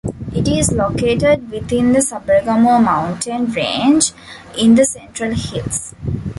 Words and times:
It 0.33 0.47
is 0.47 0.71
located 0.71 1.51
within 1.51 1.91
the 1.93 1.99
Sabaragamuwa 1.99 2.83
mountain 2.83 3.51
range 3.51 4.13
in 4.57 4.73
the 4.73 4.83
central 4.83 5.31
hills. 5.35 5.93